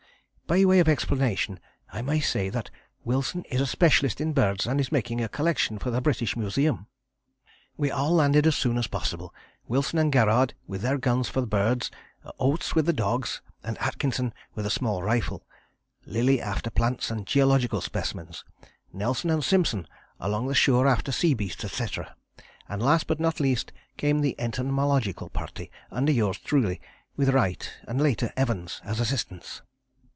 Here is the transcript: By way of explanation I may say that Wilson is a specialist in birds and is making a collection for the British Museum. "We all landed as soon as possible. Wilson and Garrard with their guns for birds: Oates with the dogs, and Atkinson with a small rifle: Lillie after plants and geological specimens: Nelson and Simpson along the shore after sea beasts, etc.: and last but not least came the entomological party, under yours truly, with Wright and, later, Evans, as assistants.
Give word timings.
By 0.51 0.65
way 0.65 0.79
of 0.81 0.89
explanation 0.89 1.61
I 1.93 2.01
may 2.01 2.19
say 2.19 2.49
that 2.49 2.69
Wilson 3.05 3.45
is 3.45 3.61
a 3.61 3.65
specialist 3.65 4.19
in 4.19 4.33
birds 4.33 4.67
and 4.67 4.81
is 4.81 4.91
making 4.91 5.23
a 5.23 5.29
collection 5.29 5.79
for 5.79 5.91
the 5.91 6.01
British 6.01 6.35
Museum. 6.35 6.87
"We 7.77 7.89
all 7.89 8.11
landed 8.15 8.45
as 8.45 8.57
soon 8.57 8.77
as 8.77 8.87
possible. 8.87 9.33
Wilson 9.69 9.97
and 9.97 10.11
Garrard 10.11 10.53
with 10.67 10.81
their 10.81 10.97
guns 10.97 11.29
for 11.29 11.45
birds: 11.45 11.89
Oates 12.37 12.75
with 12.75 12.85
the 12.85 12.91
dogs, 12.91 13.41
and 13.63 13.77
Atkinson 13.77 14.33
with 14.53 14.65
a 14.65 14.69
small 14.69 15.01
rifle: 15.01 15.47
Lillie 16.05 16.41
after 16.41 16.69
plants 16.69 17.09
and 17.09 17.25
geological 17.25 17.79
specimens: 17.79 18.43
Nelson 18.91 19.29
and 19.29 19.45
Simpson 19.45 19.87
along 20.19 20.47
the 20.47 20.53
shore 20.55 20.85
after 20.85 21.13
sea 21.13 21.33
beasts, 21.33 21.63
etc.: 21.63 22.13
and 22.67 22.83
last 22.83 23.07
but 23.07 23.21
not 23.21 23.39
least 23.39 23.71
came 23.95 24.19
the 24.19 24.35
entomological 24.37 25.29
party, 25.29 25.71
under 25.91 26.11
yours 26.11 26.39
truly, 26.39 26.81
with 27.15 27.29
Wright 27.29 27.71
and, 27.87 28.01
later, 28.01 28.33
Evans, 28.35 28.81
as 28.83 28.99
assistants. 28.99 29.61